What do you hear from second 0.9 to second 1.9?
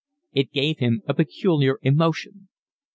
a peculiar